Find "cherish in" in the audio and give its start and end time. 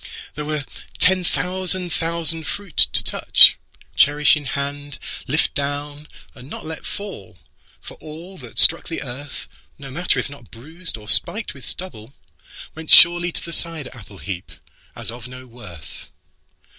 3.95-4.45